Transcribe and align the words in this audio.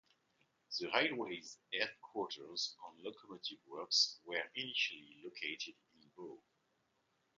The 0.79 0.87
railway's 0.95 1.59
headquarters 1.71 2.75
and 2.83 3.03
locomotive 3.03 3.59
works 3.67 4.17
were 4.25 4.41
initially 4.55 5.21
located 5.23 5.75
in 5.93 6.09
Bow. 6.17 6.41